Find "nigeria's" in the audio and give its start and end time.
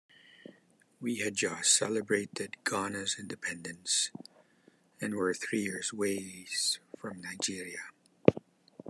7.21-7.77